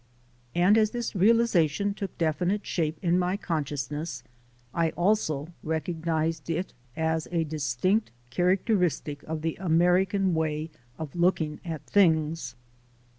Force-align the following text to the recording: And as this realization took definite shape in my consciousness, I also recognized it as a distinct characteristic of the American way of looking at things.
And 0.55 0.79
as 0.79 0.89
this 0.89 1.13
realization 1.13 1.93
took 1.93 2.17
definite 2.17 2.65
shape 2.65 2.97
in 3.03 3.19
my 3.19 3.37
consciousness, 3.37 4.23
I 4.73 4.89
also 4.97 5.49
recognized 5.61 6.49
it 6.49 6.73
as 6.97 7.27
a 7.31 7.43
distinct 7.43 8.09
characteristic 8.31 9.21
of 9.25 9.43
the 9.43 9.55
American 9.57 10.33
way 10.33 10.71
of 10.97 11.15
looking 11.15 11.59
at 11.63 11.85
things. 11.85 12.55